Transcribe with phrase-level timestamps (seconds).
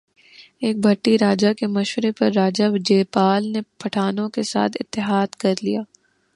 [0.63, 5.53] ایک بھٹی راجہ کے مشورے پر راجہ جے پال نے پٹھانوں کے ساتھ اتحاد کر
[5.63, 5.81] لیا